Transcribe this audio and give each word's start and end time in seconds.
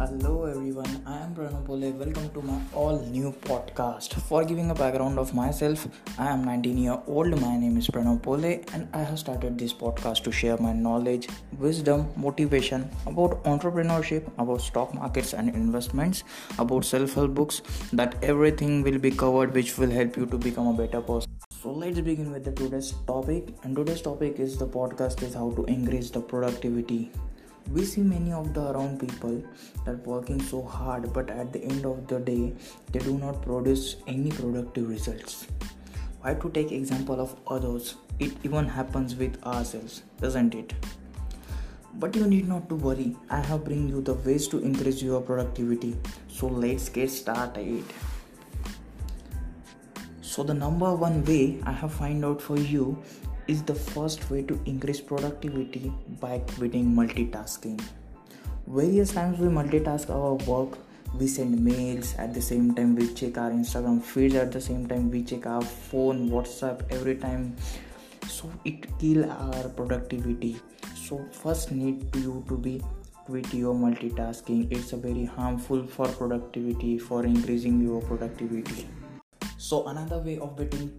Hello 0.00 0.46
everyone, 0.46 1.02
I 1.06 1.18
am 1.18 1.34
Pranav 1.34 1.66
Pole. 1.66 1.90
Welcome 2.02 2.30
to 2.30 2.40
my 2.40 2.58
all 2.72 3.00
new 3.00 3.32
podcast. 3.48 4.14
For 4.28 4.42
giving 4.46 4.70
a 4.70 4.74
background 4.74 5.18
of 5.18 5.34
myself, 5.34 5.86
I 6.18 6.28
am 6.28 6.42
19 6.42 6.78
year 6.78 6.98
old. 7.06 7.38
My 7.38 7.58
name 7.58 7.76
is 7.76 7.86
Pranav 7.86 8.22
Pole 8.22 8.46
and 8.46 8.88
I 8.94 9.02
have 9.02 9.18
started 9.18 9.58
this 9.58 9.74
podcast 9.74 10.22
to 10.22 10.32
share 10.32 10.56
my 10.56 10.72
knowledge, 10.72 11.28
wisdom, 11.58 12.08
motivation 12.16 12.88
about 13.06 13.44
entrepreneurship, 13.44 14.26
about 14.38 14.62
stock 14.62 14.94
markets 14.94 15.34
and 15.34 15.50
investments, 15.50 16.24
about 16.58 16.86
self-help 16.86 17.34
books 17.34 17.60
that 17.92 18.16
everything 18.22 18.82
will 18.82 18.98
be 18.98 19.10
covered 19.10 19.52
which 19.52 19.76
will 19.76 19.90
help 19.90 20.16
you 20.16 20.24
to 20.24 20.38
become 20.38 20.68
a 20.68 20.72
better 20.72 21.02
person. 21.02 21.30
So 21.62 21.72
let's 21.72 22.00
begin 22.00 22.32
with 22.32 22.44
the 22.44 22.52
today's 22.52 22.94
topic 23.06 23.48
and 23.64 23.76
today's 23.76 24.00
topic 24.00 24.38
is 24.38 24.56
the 24.56 24.66
podcast 24.66 25.22
is 25.22 25.34
how 25.34 25.50
to 25.50 25.66
increase 25.66 26.08
the 26.08 26.22
productivity 26.22 27.10
we 27.72 27.84
see 27.84 28.02
many 28.02 28.32
of 28.32 28.52
the 28.52 28.62
around 28.70 28.98
people 29.00 29.42
that 29.84 30.06
working 30.06 30.40
so 30.42 30.62
hard 30.62 31.12
but 31.12 31.30
at 31.30 31.52
the 31.52 31.62
end 31.62 31.86
of 31.86 32.06
the 32.08 32.18
day 32.18 32.52
they 32.90 32.98
do 32.98 33.16
not 33.18 33.42
produce 33.42 33.96
any 34.06 34.30
productive 34.30 34.88
results. 34.88 35.46
Why 36.20 36.34
to 36.34 36.50
take 36.50 36.72
example 36.72 37.20
of 37.20 37.36
others? 37.46 37.94
It 38.18 38.32
even 38.44 38.66
happens 38.66 39.14
with 39.14 39.42
ourselves 39.44 40.02
doesn't 40.20 40.54
it? 40.54 40.74
But 41.94 42.14
you 42.14 42.26
need 42.26 42.48
not 42.48 42.68
to 42.68 42.76
worry. 42.76 43.16
I 43.28 43.40
have 43.40 43.64
bring 43.64 43.88
you 43.88 44.00
the 44.00 44.14
ways 44.14 44.46
to 44.48 44.58
increase 44.58 45.02
your 45.02 45.20
productivity. 45.20 45.96
So 46.28 46.46
let's 46.46 46.88
get 46.88 47.10
started. 47.10 47.84
So 50.22 50.44
the 50.44 50.54
number 50.54 50.94
one 50.94 51.24
way 51.24 51.60
i 51.64 51.72
have 51.72 51.92
find 51.92 52.24
out 52.24 52.40
for 52.40 52.56
you 52.56 53.02
is 53.50 53.62
the 53.64 53.74
first 53.74 54.30
way 54.30 54.42
to 54.42 54.58
increase 54.64 55.00
productivity 55.00 55.92
by 56.20 56.38
quitting 56.54 56.92
multitasking. 56.98 57.80
Various 58.68 59.12
times 59.12 59.40
we 59.40 59.48
multitask 59.48 60.08
our 60.08 60.34
work, 60.50 60.78
we 61.18 61.26
send 61.26 61.64
mails 61.64 62.14
at 62.18 62.32
the 62.32 62.40
same 62.40 62.72
time 62.76 62.94
we 62.94 63.12
check 63.12 63.38
our 63.38 63.50
Instagram 63.50 64.00
feeds 64.00 64.36
at 64.36 64.52
the 64.52 64.60
same 64.60 64.86
time 64.86 65.10
we 65.10 65.24
check 65.24 65.46
our 65.46 65.62
phone, 65.62 66.30
WhatsApp 66.30 66.84
every 66.90 67.16
time. 67.16 67.56
So 68.28 68.48
it 68.64 68.86
kill 69.00 69.28
our 69.28 69.68
productivity. 69.70 70.56
So 70.94 71.26
first 71.32 71.72
need 71.72 72.14
you 72.14 72.44
to 72.46 72.56
be 72.56 72.80
quit 73.24 73.52
your 73.52 73.74
multitasking. 73.74 74.70
It's 74.70 74.92
a 74.92 74.96
very 74.96 75.24
harmful 75.24 75.86
for 75.88 76.06
productivity 76.06 76.98
for 76.98 77.24
increasing 77.26 77.82
your 77.82 78.00
productivity. 78.02 78.88
So 79.58 79.88
another 79.88 80.18
way 80.18 80.38
of 80.38 80.56
beating 80.56 80.92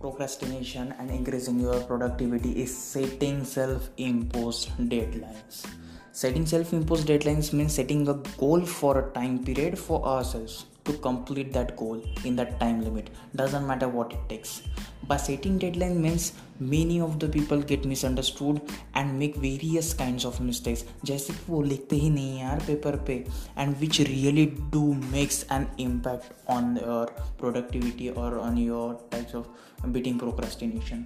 procrastination 0.00 0.94
and 0.98 1.10
increasing 1.10 1.60
your 1.60 1.78
productivity 1.80 2.52
is 2.62 2.74
setting 2.76 3.44
self 3.44 3.90
imposed 3.98 4.70
deadlines. 4.92 5.66
Setting 6.12 6.46
self 6.46 6.72
imposed 6.72 7.06
deadlines 7.06 7.52
means 7.52 7.74
setting 7.74 8.08
a 8.08 8.14
goal 8.38 8.64
for 8.64 8.98
a 8.98 9.10
time 9.12 9.44
period 9.44 9.78
for 9.78 10.02
ourselves 10.04 10.64
to 10.86 10.94
complete 11.08 11.52
that 11.52 11.76
goal 11.76 12.02
in 12.24 12.34
that 12.36 12.58
time 12.58 12.82
limit. 12.82 13.10
Doesn't 13.36 13.66
matter 13.66 13.88
what 13.88 14.12
it 14.12 14.28
takes 14.28 14.62
by 15.10 15.16
setting 15.16 15.58
deadline 15.58 16.00
means 16.00 16.32
many 16.72 17.00
of 17.00 17.18
the 17.18 17.28
people 17.36 17.60
get 17.70 17.84
misunderstood 17.92 18.60
and 18.94 19.18
make 19.18 19.36
various 19.44 19.92
kinds 20.02 20.26
of 20.30 20.40
mistakes 20.48 20.84
जैसे 21.04 21.32
कि 21.32 21.52
वो 21.52 21.62
लिखते 21.62 21.96
ही 21.96 22.10
नहीं 22.10 22.38
यार 22.40 22.60
paper 22.66 22.96
पे 23.08 23.16
and 23.62 23.80
which 23.82 24.00
really 24.10 24.46
do 24.76 24.82
makes 25.14 25.40
an 25.56 25.66
impact 25.86 26.30
on 26.56 26.76
your 26.82 27.06
productivity 27.42 28.10
or 28.10 28.30
on 28.48 28.60
your 28.66 28.86
types 29.14 29.34
of 29.40 29.92
beating 29.96 30.20
procrastination 30.24 31.04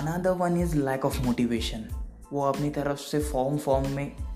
another 0.00 0.34
one 0.46 0.58
is 0.64 0.74
lack 0.90 1.06
of 1.10 1.22
motivation 1.28 1.86
वो 2.32 2.42
अपनी 2.48 2.70
तरफ़ 2.70 2.98
से 3.00 3.18
फॉर्म 3.30 3.56
फॉर्म 3.58 3.88
में 3.94 4.29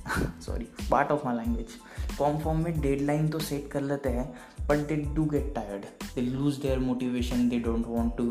sorry 0.47 0.67
part 0.91 1.11
of 1.11 1.25
my 1.27 1.37
language 1.37 1.77
form 2.17 2.39
form 2.39 2.63
में 2.65 2.81
deadline 2.81 3.29
तो 3.29 3.39
set 3.39 3.71
कर 3.73 3.83
लेते 3.83 4.09
हैं 4.09 4.27
but 4.69 4.87
they 4.89 4.97
do 5.15 5.25
get 5.31 5.55
tired 5.55 5.85
they 6.15 6.21
lose 6.21 6.57
their 6.61 6.79
motivation 6.79 7.49
they 7.49 7.59
don't 7.59 7.87
want 7.87 8.17
to 8.17 8.25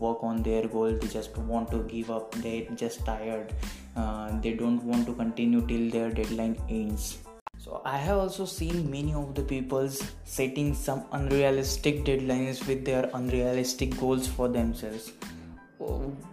work 0.00 0.24
on 0.24 0.42
their 0.42 0.66
goal 0.72 0.98
they 0.98 1.08
just 1.18 1.38
want 1.38 1.70
to 1.70 1.78
give 1.92 2.12
up 2.14 2.36
they 2.36 2.56
just 2.80 3.06
tired 3.06 3.52
they 4.42 4.52
don't 4.56 4.80
want 4.84 5.06
to 5.06 5.14
continue 5.14 5.60
till 5.66 5.90
their 5.90 6.14
deadline 6.14 6.56
ends 6.70 7.14
So 7.64 7.80
I 7.82 7.96
have 7.96 8.18
also 8.18 8.44
seen 8.44 8.90
many 8.90 9.14
of 9.14 9.28
the 9.34 9.42
peoples 9.42 10.02
setting 10.24 10.74
some 10.74 10.98
unrealistic 11.12 12.02
deadlines 12.04 12.60
with 12.66 12.84
their 12.84 13.08
unrealistic 13.14 13.98
goals 14.00 14.28
for 14.28 14.48
themselves. 14.48 15.12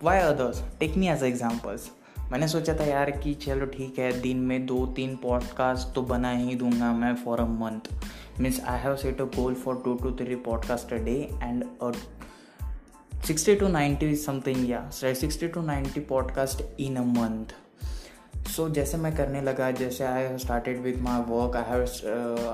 Why 0.01 0.19
others? 0.23 0.61
Take 0.81 0.97
me 0.97 1.07
as 1.07 1.21
examples. 1.21 1.91
मैंने 2.31 2.47
सोचा 2.47 2.73
था 2.73 2.83
यार 2.83 3.11
कि 3.11 3.33
चलो 3.33 3.65
ठीक 3.65 3.99
है, 3.99 4.21
दिन 4.21 4.37
में 4.37 4.65
दो 4.65 4.85
तीन 4.85 5.15
पॉडकास्ट 5.15 5.95
तो 5.95 6.01
बना 6.01 6.31
ही 6.31 6.55
दूँगा 6.55 6.93
मैं 6.93 7.15
for 7.15 7.39
a 7.39 7.45
month 7.45 7.89
means 8.39 8.59
I 8.59 8.79
have 8.79 8.95
set 8.95 9.21
a 9.21 9.23
goal 9.23 9.53
for 9.53 9.81
two 9.85 9.93
two 9.93 10.11
three 10.11 10.35
podcast 10.35 10.93
a 10.93 10.95
day 10.95 11.29
and 11.33 11.63
sixty 13.23 13.55
two 13.55 13.67
ninety 13.67 14.15
something 14.15 14.69
या 14.69 14.89
sixty 14.93 15.47
two 15.47 15.61
ninety 15.61 15.99
podcast 15.99 16.81
in 16.81 16.95
a 16.95 17.03
month 17.03 17.45
so 18.51 18.67
जैसे 18.69 18.97
मैं 18.97 19.15
करने 19.15 19.41
लगा, 19.41 19.69
जैसे 19.71 20.03
I 20.03 20.23
have 20.23 20.37
started 20.37 20.81
with 20.81 20.97
my 21.01 21.19
work 21.27 21.55
I 21.55 21.63
have 21.67 21.81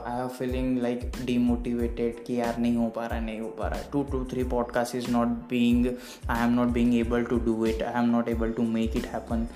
I 0.07 0.17
have 0.17 0.27
feeling 0.27 0.77
like 0.81 1.11
demotivated 1.25 2.23
कि 2.25 2.39
यार 2.39 2.57
नहीं 2.57 2.75
हो 2.75 2.87
पा 2.89 3.05
रहा, 3.05 3.19
नहीं 3.19 3.39
हो 3.39 3.47
पा 3.49 3.67
रहा। 3.67 3.81
Two 3.91 4.03
two 4.03 4.23
three 4.25 4.43
podcast 4.43 4.95
is 4.95 5.09
not 5.11 5.27
being 5.27 5.87
I 6.29 6.43
am 6.43 6.53
not 6.53 6.67
being 6.67 6.93
able 6.95 7.23
to 7.23 7.37
do 7.37 7.65
it 7.65 7.83
I 7.83 8.03
am 8.03 8.09
not 8.09 8.29
able 8.29 8.51
to 8.51 8.63
make 8.63 8.97
it 8.97 9.05
happen 9.05 9.47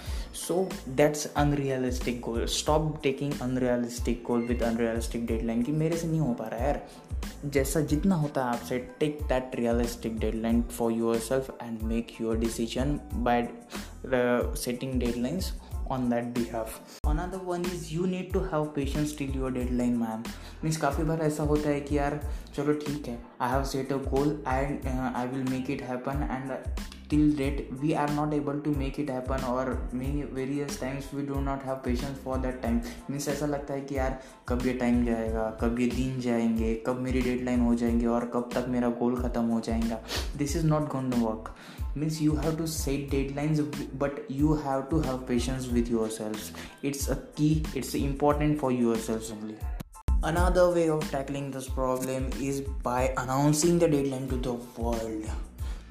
so 0.47 0.69
that's 0.89 1.25
unrealistic 1.37 2.21
goal 2.21 2.45
stop 2.45 2.99
taking 3.03 3.33
unrealistic 3.41 4.23
goal 4.27 4.41
with 4.41 4.63
unrealistic 4.63 5.25
deadline 5.25 5.63
कि 5.63 5.71
मेरे 5.71 5.97
से 5.97 6.07
नहीं 6.07 6.19
हो 6.19 6.33
पा 6.33 6.47
रहा 6.47 6.65
यार। 6.65 6.81
जैसा 7.45 7.79
जितना 7.79 8.15
होता 8.15 8.43
है 8.43 8.49
आपसे 8.49 8.77
take 8.99 9.19
that 9.23 9.51
realistic 9.55 10.19
deadline 10.19 10.61
for 10.77 10.91
yourself 11.19 11.57
and 11.63 11.81
make 11.83 12.21
your 12.21 12.37
decision 12.37 12.99
by 13.13 13.47
setting 14.05 14.93
dead 14.93 14.99
deadlines 15.05 15.51
on 15.95 16.07
that 16.09 16.27
behalf 16.35 16.75
another 17.11 17.39
one 17.51 17.65
is 17.71 17.87
you 17.93 18.07
need 18.13 18.31
to 18.33 18.41
have 18.51 18.65
patience 18.75 19.13
till 19.21 19.35
your 19.41 19.51
deadline 19.57 19.97
ma'am. 20.03 20.23
Means 20.63 20.77
काफ़ी 20.77 21.03
बार 21.03 21.21
ऐसा 21.21 21.43
होता 21.51 21.69
है 21.69 21.79
कि 21.81 21.97
यार 21.97 22.19
चलो 22.55 22.73
ठीक 22.85 23.07
है 23.07 23.17
I 23.41 23.49
have 23.51 23.63
set 23.71 23.91
a 23.93 23.97
goal 24.09 24.31
and 24.47 24.87
I 24.87 25.27
will 25.27 25.43
make 25.49 25.69
it 25.71 25.81
happen 25.83 26.27
and 26.31 26.51
till 27.10 27.30
date 27.38 27.58
we 27.80 27.94
are 27.94 28.08
not 28.14 28.32
able 28.34 28.58
to 28.60 28.70
make 28.70 28.98
it 28.98 29.08
happen 29.08 29.42
or 29.44 29.78
many 29.92 30.22
various 30.38 30.78
times 30.78 31.12
we 31.12 31.22
do 31.22 31.40
not 31.40 31.62
have 31.62 31.82
patience 31.82 32.18
for 32.24 32.38
that 32.46 32.60
time 32.62 32.80
means 33.10 33.28
ऐसा 33.28 33.46
लगता 33.46 33.74
है 33.74 33.80
कि 33.80 33.96
यार 33.96 34.18
कब 34.48 34.66
ये 34.66 34.72
time 34.82 35.04
जाएगा 35.06 35.48
कब 35.60 35.80
ये 35.80 35.86
दिन 35.94 36.20
जाएंगे 36.20 36.74
कब 36.86 37.00
मेरी 37.02 37.20
डेडलाइन 37.22 37.60
हो 37.60 37.74
जाएंगे 37.82 38.06
और 38.16 38.30
कब 38.34 38.50
तक 38.54 38.66
मेरा 38.68 38.88
गोल 39.02 39.16
ख़त्म 39.22 39.44
हो 39.54 39.60
जाएगा 39.68 40.00
this 40.38 40.56
is 40.56 40.66
not 40.66 40.88
gone 40.92 41.10
to 41.10 41.26
work 41.26 41.54
means 42.00 42.16
you 42.22 42.32
have 42.36 42.56
to 42.56 42.66
set 42.70 43.04
deadlines 43.12 43.60
but 44.00 44.18
you 44.40 44.54
have 44.64 44.82
to 44.90 44.98
have 45.06 45.22
patience 45.30 45.68
with 45.76 45.88
yourselves 45.92 46.50
it's 46.82 47.08
a 47.14 47.16
key 47.38 47.64
it's 47.74 47.94
important 48.00 48.60
for 48.62 48.70
yourselves 48.70 49.30
only 49.36 49.56
another 50.32 50.66
way 50.76 50.86
of 50.90 51.10
tackling 51.10 51.50
this 51.50 51.68
problem 51.80 52.30
is 52.50 52.60
by 52.90 53.00
announcing 53.24 53.78
the 53.78 53.88
deadline 53.88 54.28
to 54.28 54.36
the 54.48 54.56
world 54.78 55.30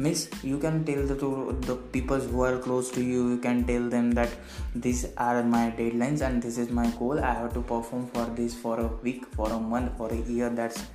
Means 0.04 0.28
you 0.50 0.58
can 0.64 0.78
tell 0.90 1.02
the 1.10 1.16
to 1.22 1.30
the 1.68 1.76
people 1.96 2.28
who 2.30 2.44
are 2.50 2.56
close 2.68 2.90
to 2.98 3.02
you 3.08 3.24
you 3.32 3.40
can 3.48 3.64
tell 3.72 3.88
them 3.96 4.12
that 4.20 4.38
these 4.86 5.02
are 5.26 5.42
my 5.56 5.64
deadlines 5.80 6.24
and 6.28 6.48
this 6.48 6.62
is 6.64 6.70
my 6.80 6.86
goal 7.02 7.26
i 7.32 7.34
have 7.40 7.52
to 7.58 7.66
perform 7.74 8.06
for 8.14 8.26
this 8.40 8.56
for 8.64 8.78
a 8.86 8.88
week 9.08 9.28
for 9.36 9.50
a 9.58 9.60
month 9.74 9.96
for 10.00 10.10
a 10.20 10.22
year 10.32 10.50
that's 10.62 10.88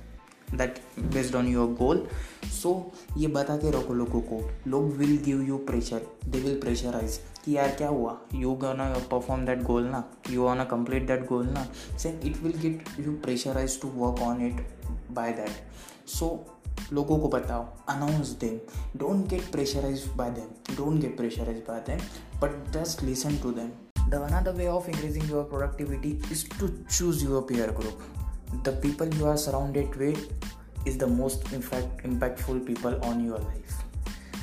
that 0.54 0.78
based 1.14 1.34
on 1.36 1.46
your 1.48 1.72
goal 1.78 2.06
so 2.52 2.70
ये 3.18 3.28
बता 3.28 3.56
के 3.56 3.70
रखो 3.70 3.94
लोगों 3.94 4.20
को 4.22 4.40
लोग 4.66 4.92
will 4.96 5.16
give 5.24 5.42
you 5.42 5.56
pressure 5.70 6.06
they 6.26 6.40
will 6.40 6.60
pressurise 6.60 7.18
कि 7.44 7.56
यार 7.56 7.74
क्या 7.78 7.88
हुआ 7.88 8.16
you 8.34 8.52
gonna 8.62 8.88
perform 9.10 9.44
that 9.46 9.62
goal 9.62 9.84
ना 9.84 10.04
you 10.30 10.42
wanna 10.42 10.64
complete 10.64 11.06
that 11.06 11.26
goal 11.28 11.46
ना 11.46 11.66
से 12.02 12.18
it 12.24 12.42
will 12.42 12.58
get 12.60 12.84
you 13.00 13.12
pressurise 13.24 13.80
to 13.82 13.88
work 13.96 14.22
on 14.22 14.46
it 14.46 14.66
by 15.10 15.32
that 15.32 16.08
so 16.08 16.28
लोगों 16.92 17.18
को 17.18 17.28
बताओ 17.28 17.66
announce 17.88 18.28
them 18.40 18.58
don't 18.98 19.26
get 19.28 19.50
pressurise 19.52 20.04
by 20.16 20.30
them 20.30 20.76
don't 20.76 21.00
get 21.00 21.16
pressurise 21.16 21.62
by 21.68 21.80
them 21.86 22.00
but 22.40 22.70
just 22.72 23.02
listen 23.02 23.36
to 23.42 23.50
them 23.52 23.70
the 24.10 24.14
one 24.14 24.34
are 24.34 24.44
the 24.44 24.56
way 24.56 24.66
of 24.68 24.90
increasing 24.90 25.30
your 25.30 25.44
productivity 25.44 26.10
is 26.32 26.44
to 26.60 26.68
choose 26.68 27.24
your 27.24 27.42
peer 27.48 27.70
group 27.70 28.62
the 28.64 28.78
people 28.82 29.16
you 29.18 29.26
are 29.26 29.36
surrounded 29.36 29.96
with 29.96 30.86
is 30.88 30.98
the 30.98 31.08
most 31.12 31.52
impact 31.54 32.06
impactful 32.06 32.58
people 32.66 33.00
on 33.04 33.26
your 33.26 33.40
life 33.40 33.85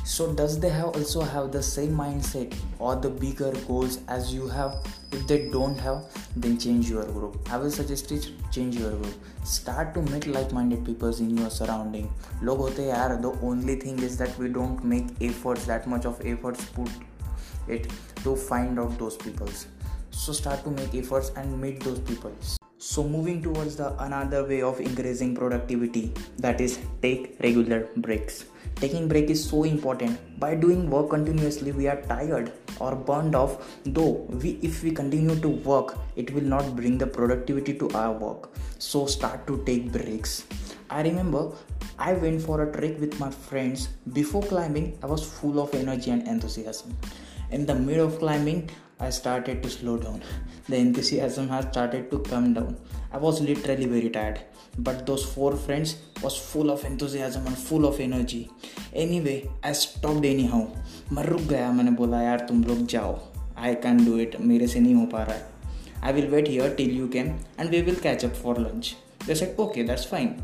so 0.03 0.33
does 0.33 0.59
they 0.59 0.69
have 0.69 0.95
also 0.97 1.21
have 1.21 1.51
the 1.51 1.63
same 1.63 1.95
mindset 1.95 2.53
or 2.77 2.95
the 2.95 3.09
bigger 3.09 3.53
goals 3.67 3.99
as 4.07 4.33
you 4.33 4.47
have? 4.47 4.75
If 5.11 5.27
they 5.27 5.49
don't 5.49 5.77
have 5.77 6.03
then 6.35 6.57
change 6.57 6.89
your 6.89 7.05
group. 7.05 7.37
I 7.51 7.57
will 7.57 7.71
suggest 7.71 8.11
it 8.11 8.29
change 8.51 8.75
your 8.75 8.91
group. 8.91 9.13
Start 9.43 9.93
to 9.93 10.01
meet 10.01 10.27
like-minded 10.27 10.83
people 10.83 11.15
in 11.15 11.37
your 11.37 11.49
surrounding. 11.49 12.09
log 12.41 12.57
hote 12.57 12.83
yaar 12.87 13.21
the 13.21 13.31
only 13.51 13.75
thing 13.75 13.99
is 13.99 14.17
that 14.17 14.37
we 14.37 14.49
don't 14.49 14.83
make 14.83 15.13
efforts 15.21 15.65
that 15.65 15.87
much 15.87 16.05
of 16.05 16.25
efforts 16.25 16.65
put 16.65 16.89
it 17.67 17.87
to 18.23 18.35
find 18.35 18.79
out 18.79 18.99
those 18.99 19.17
people. 19.27 19.47
so 20.23 20.33
start 20.37 20.59
to 20.63 20.71
make 20.71 20.93
efforts 20.97 21.31
and 21.41 21.55
meet 21.61 21.79
those 21.85 21.99
people 22.09 22.33
so 22.77 23.03
moving 23.13 23.41
towards 23.41 23.75
the 23.77 23.87
another 24.03 24.41
way 24.49 24.61
of 24.61 24.79
increasing 24.79 25.35
productivity 25.35 26.03
that 26.37 26.59
is 26.61 26.79
take 27.01 27.37
regular 27.41 27.87
breaks 27.97 28.45
taking 28.75 29.07
break 29.07 29.29
is 29.29 29.43
so 29.43 29.63
important. 29.63 30.39
By 30.39 30.55
doing 30.55 30.89
work 30.89 31.09
continuously 31.09 31.71
we 31.71 31.87
are 31.87 32.01
tired 32.01 32.51
or 32.79 32.95
burned 32.95 33.35
off 33.35 33.75
though 33.85 34.27
we 34.41 34.59
if 34.61 34.83
we 34.83 34.91
continue 34.91 35.35
to 35.39 35.49
work 35.49 35.97
it 36.15 36.33
will 36.33 36.49
not 36.55 36.75
bring 36.75 36.97
the 36.97 37.07
productivity 37.07 37.73
to 37.79 37.89
our 37.91 38.13
work. 38.13 38.49
So 38.79 39.05
start 39.05 39.47
to 39.47 39.63
take 39.65 39.91
breaks. 39.91 40.45
I 40.89 41.01
remember 41.01 41.51
i 41.99 42.13
went 42.13 42.41
for 42.41 42.63
a 42.63 42.71
trek 42.71 42.99
with 42.99 43.19
my 43.19 43.29
friends. 43.29 43.89
Before 44.13 44.43
climbing 44.43 44.97
i 45.03 45.05
was 45.05 45.23
full 45.23 45.59
of 45.59 45.73
energy 45.73 46.11
and 46.11 46.27
enthusiasm. 46.27 46.97
In 47.51 47.65
the 47.65 47.75
middle 47.75 48.07
of 48.07 48.19
climbing 48.19 48.69
I 49.02 49.10
started 49.10 49.62
to 49.62 49.70
slow 49.70 49.96
down. 49.96 50.22
The 50.68 50.76
enthusiasm 50.76 51.48
has 51.48 51.66
started 51.66 52.10
to 52.10 52.18
come 52.20 52.52
down. 52.54 52.76
I 53.12 53.18
was 53.18 53.40
literally 53.40 53.86
very 53.86 54.10
tired, 54.10 54.40
but 54.78 55.06
those 55.06 55.24
four 55.24 55.52
friends 55.56 55.96
was 56.22 56.36
full 56.36 56.70
of 56.70 56.84
enthusiasm 56.84 57.46
and 57.46 57.56
full 57.56 57.86
of 57.86 58.00
energy. 58.00 58.50
Anyway, 58.94 59.36
I 59.62 59.72
stopped 59.82 60.26
anyhow. 60.32 60.62
मैं 61.12 61.24
रुक 61.24 61.42
गया 61.50 61.70
मैंने 61.72 61.90
बोला 62.00 62.22
यार 62.22 62.40
तुम 62.48 62.64
लोग 62.64 62.84
जाओ 62.94 63.18
I 63.58 63.74
can 63.84 64.04
do 64.04 64.18
it 64.18 64.36
मेरे 64.50 64.66
से 64.68 64.80
नहीं 64.80 64.94
हो 64.94 65.06
पा 65.12 65.22
रहा 65.22 65.36
है 65.36 66.02
I 66.04 66.12
will 66.12 66.26
wait 66.30 66.48
here 66.48 66.74
till 66.80 66.96
you 66.98 67.08
can 67.14 67.34
and 67.60 67.70
we 67.70 67.80
will 67.82 68.00
catch 68.02 68.24
up 68.24 68.34
for 68.42 68.58
lunch 68.60 68.94
they 69.26 69.34
said 69.34 69.60
okay 69.60 69.82
that's 69.84 70.06
fine 70.06 70.34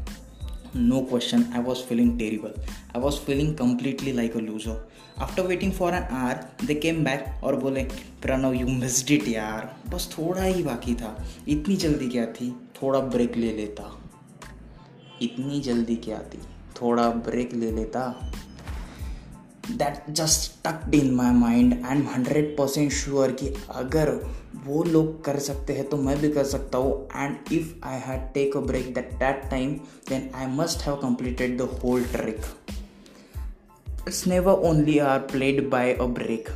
no 0.74 1.02
question 1.02 1.46
i 1.54 1.60
was 1.60 1.82
feeling 1.82 2.18
terrible 2.18 2.54
i 2.94 2.98
was 2.98 3.18
feeling 3.18 3.56
completely 3.56 4.14
like 4.14 4.36
a 4.36 4.40
loser 4.40 4.78
after 5.18 5.44
waiting 5.44 5.72
for 5.72 5.90
an 5.92 6.06
hour 6.10 6.36
they 6.64 6.76
came 6.76 7.04
back 7.04 7.26
बोले 7.44 7.84
Pranav 8.22 8.54
you 8.54 8.68
missed 8.68 9.12
it 9.12 9.28
यार 9.28 9.76
बस 9.94 10.10
थोड़ा 10.18 10.44
ही 10.44 10.64
बाकी 10.64 10.96
था 10.96 11.16
इतनी 11.48 11.76
जल्दी 11.76 12.08
क्या 12.10 12.26
थी 12.26 12.50
थोड़ा 12.82 13.00
ब्रेक 13.00 13.38
ले 13.38 13.52
लेता 13.52 13.92
इतनी 15.22 15.60
जल्दी 15.60 15.96
क्या 15.96 16.18
थी 16.34 16.40
थोड़ा 16.82 17.10
ब्रेक 17.28 17.54
ले 17.54 17.72
लेता 17.72 18.04
that 19.72 20.04
just 20.10 20.42
stucked 20.42 20.96
in 20.96 21.14
my 21.16 21.34
mind 21.34 21.74
and 21.74 22.08
hundred 22.08 22.58
percent 22.58 22.92
sure 22.92 23.32
कि 23.32 23.54
अगर 23.72 24.10
वो 24.66 24.84
लोग 24.84 25.24
कर 25.24 25.40
सकते 25.40 25.74
हैं 25.74 25.90
तो 25.90 25.98
मैं 25.98 26.22
भी 26.22 26.30
कर 26.30 26.44
सकता 26.44 26.78
हूँ। 26.78 27.08
And 27.16 27.54
if 27.54 27.86
I 27.86 28.00
had 28.00 28.34
take 28.34 28.58
a 28.58 28.60
break 28.60 28.94
that 28.94 29.14
that 29.14 29.50
time 29.52 29.74
then 30.10 30.32
I 30.36 30.46
must 30.48 30.82
have 30.82 30.96
completed 30.96 31.58
the 31.58 31.62
whole 31.62 32.04
trick 32.04 32.38
it's 34.08 34.28
never 34.28 34.54
only 34.54 34.98
are 35.00 35.20
played 35.20 35.70
by 35.70 35.94
a 35.94 36.04
break 36.04 36.50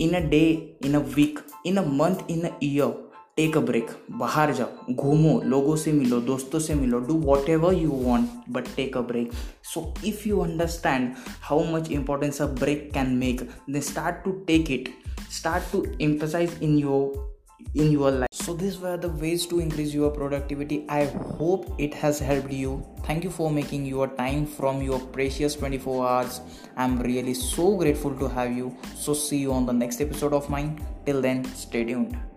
in 0.00 0.14
a 0.14 0.20
day 0.20 0.76
in 0.84 0.94
a 0.94 0.98
week 0.98 1.40
in 1.66 1.76
a 1.76 1.82
month 1.82 2.16
in 2.30 2.40
a 2.40 2.54
year 2.62 3.12
take 3.36 3.56
a 3.56 3.60
break 3.60 3.86
बाहर 4.10 4.52
जाओ, 4.52 4.94
घूमो, 4.94 5.40
लोगों 5.44 5.76
से 5.76 5.92
मिलो, 5.92 6.20
दोस्तों 6.20 6.58
से 6.58 6.74
मिलो 6.74 6.98
do 6.98 7.14
whatever 7.48 7.74
you 7.74 7.90
want 7.90 8.30
but 8.50 8.64
take 8.76 8.96
a 8.96 9.00
break 9.00 9.30
so 9.62 9.94
if 10.04 10.28
you 10.28 10.40
understand 10.40 11.12
how 11.40 11.64
much 11.64 11.90
importance 11.90 12.42
a 12.42 12.46
break 12.46 12.90
can 12.94 13.10
make 13.10 13.40
then 13.40 13.80
start 13.80 14.24
to 14.24 14.30
take 14.30 14.70
it 14.70 14.88
start 15.32 15.64
to 15.72 15.86
emphasize 16.02 16.62
in 16.62 16.78
your 16.82 17.32
in 17.74 17.92
your 17.92 18.10
life. 18.10 18.28
So 18.32 18.54
these 18.54 18.78
were 18.78 18.96
the 18.96 19.08
ways 19.08 19.46
to 19.46 19.60
increase 19.60 19.94
your 19.94 20.10
productivity. 20.10 20.84
I 20.88 21.04
hope 21.06 21.74
it 21.78 21.94
has 21.94 22.18
helped 22.18 22.50
you. 22.50 22.84
Thank 23.04 23.24
you 23.24 23.30
for 23.30 23.50
making 23.50 23.86
your 23.86 24.08
time 24.08 24.46
from 24.46 24.82
your 24.82 24.98
precious 24.98 25.54
24 25.54 26.08
hours. 26.08 26.40
I'm 26.76 27.00
really 27.00 27.34
so 27.34 27.76
grateful 27.76 28.16
to 28.18 28.28
have 28.28 28.52
you. 28.52 28.76
So 28.96 29.14
see 29.14 29.38
you 29.38 29.52
on 29.52 29.66
the 29.66 29.72
next 29.72 30.00
episode 30.00 30.32
of 30.32 30.50
mine. 30.50 30.84
Till 31.06 31.20
then 31.20 31.44
stay 31.44 31.84
tuned 31.84 32.31